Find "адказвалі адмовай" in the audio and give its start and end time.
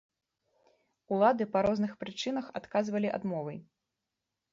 2.61-3.57